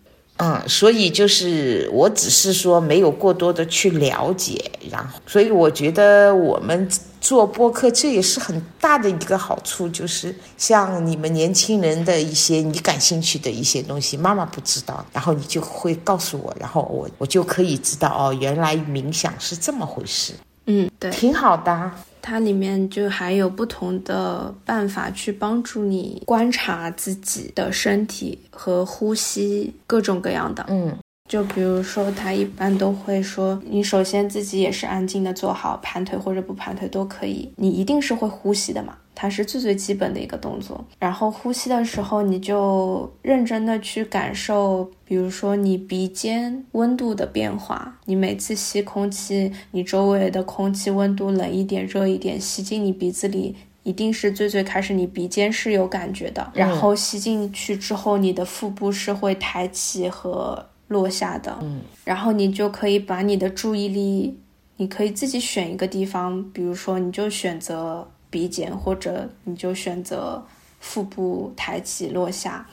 [0.67, 6.87] 所以就是我只是说没有过多的去了解，然后，所以我觉得我们
[7.19, 20.33] 做播客这也是很大的一个好处，就是像你们年轻人的一些你感兴趣的一些东西，妈妈不知道，然后你就会告诉我，然后我我就可以知道哦，原来冥想是这么回事。
[20.67, 21.91] 嗯，对，挺好的。
[22.21, 30.65] 它里面就还有不同的办法去帮助你观察自己的身体和呼吸，各种各样的。
[30.69, 30.97] 嗯，
[31.29, 38.97] 就比如说，他一般都会说，你首先自己也是安静的坐好，盘腿或者不盘腿都可以，你一定是会呼吸的嘛。
[39.19, 64.37] 它是最最基本的一个动作，然后呼吸的时候，你就认真的去感受，比如说你鼻尖温度的变化，你每次吸空气，你周围的空气温度冷一点、热一点，吸进你鼻子里，一定是最最开始你鼻尖是有感觉的，然后吸进去之后，你的腹部是会抬起和落下的，嗯，然后你就可以把你的注意力，
[64.75, 68.07] 你可以自己选一个地方，比如说你就选择。
[68.29, 70.45] 鼻尖，或者你就选择
[70.79, 72.67] 腹部抬起落下，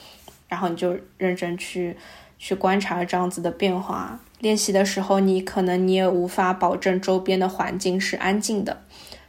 [0.49, 1.97] 然后你就认真去
[2.39, 4.21] 去观察这样子的变化。
[4.41, 8.83] 练习的时候，你可能你也无法保证周边的环境是安静的，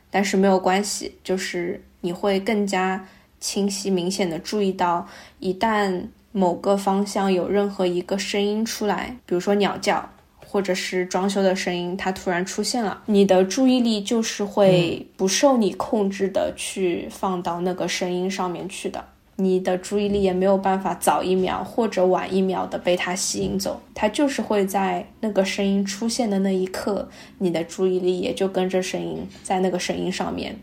[0.10, 3.08] 但是没有关系，就是你会更加
[3.40, 5.08] 清晰明显的注意到，
[5.40, 10.10] 一旦某个方向有任何一个声音出来，比如说鸟叫。
[10.48, 19.04] 或者是装修的声音，它突然出现了，你的注意力就是会不受你控制的去放到那个声音上面去的，
[19.36, 30.56] 你的注意力也没有办法早一秒或者晚一秒的被它吸引走，它就是会在那个声音出现的那一刻，你的注意力也就跟着声音在那个声音上面。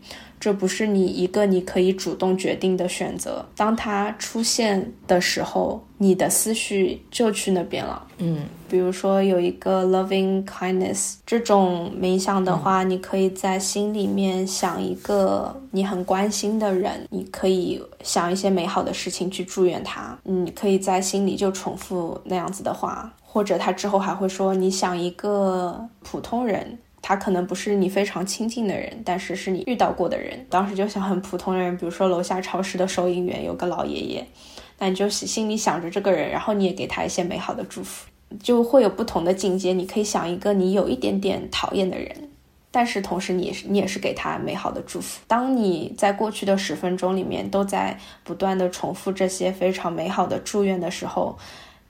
[0.43, 3.45] 这不是你一个你可以主动决定的选择。
[3.55, 8.05] 当它出现的时候，你的思绪就去那边了。
[8.17, 20.19] 嗯，比如说有一个 loving kindness 这种冥想的话，你可以在心里面想一个你很关心的人，你可以想一些美好的事情去祝愿他。
[20.23, 26.77] 你可以在心里就重复那样子的话，或者他之后还会说，你想一个普通人。
[27.05, 30.45] 他可能不是你非常亲近的人，但是是你遇到过的人。
[30.49, 34.25] 当时就想很普通的人，比如说楼下超市的收银员有个老爷爷，
[34.79, 38.07] 那你就心里想着这个人，然后你也给他一些美好的祝福，
[38.41, 39.73] 就会有不同的境界。
[39.73, 42.29] 你可以想一个你有一点点讨厌的人，
[42.71, 45.19] 但是同时你也是你也是给他美好的祝福。
[45.27, 51.37] 当你在过去的十分钟里面都在不断的重复这些非常美好的祝愿的时候。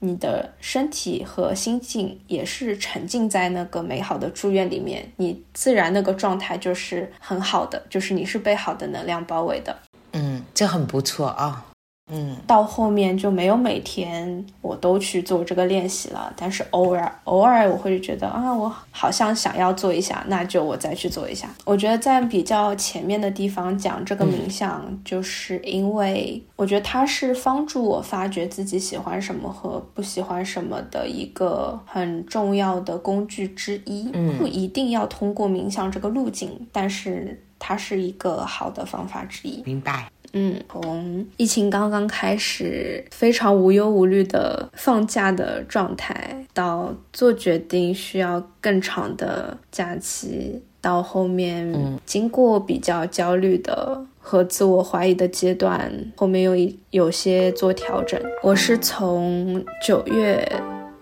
[0.00, 9.76] 你的身体和心境也是沉浸在那个美好的祝愿里面，你自然那个状态就是很好的，就是你是被好的能量包围的。
[10.12, 11.66] 嗯，这很不错啊。
[12.12, 21.48] 嗯，到后面就没有每天我都去做这个练习了，但是偶尔偶尔我会觉得啊，我好像想要做一下，那就我再去做一下。
[21.64, 34.10] 我觉得在比较前面的地方讲这个冥想，就是因为我觉得它是帮助我发掘自己喜欢什么和不喜欢什么的一个很重要的工具之一。
[34.12, 39.62] 嗯，不一定要通过冥想这个路径，但是它是一个好的方法之一。
[39.64, 40.10] 明白。
[40.36, 51.72] 嗯，从疫情刚刚开始，非常无忧无虑的放假的状态，到做决定需要更长的假期，到后面
[52.04, 58.20] 经过比较焦虑的和自我怀疑的阶段，后面又一有些做调整。
[58.42, 60.44] 我是从九月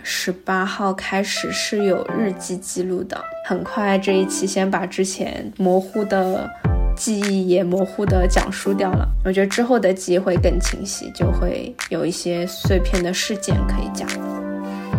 [0.02, 6.50] 十八号开始是有日记记录的，很快这一期先把之前模糊的。
[6.96, 14.08] 记忆也模糊的讲述掉了，我觉得之后的记忆会更清晰，就会有一些碎片的事件可以讲。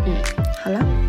[0.06, 0.14] 嗯，
[0.62, 1.03] 好了。